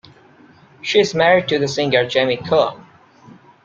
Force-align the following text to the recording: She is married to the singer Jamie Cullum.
She 0.81 0.99
is 0.99 1.13
married 1.13 1.47
to 1.49 1.59
the 1.59 1.67
singer 1.67 2.07
Jamie 2.07 2.37
Cullum. 2.37 2.87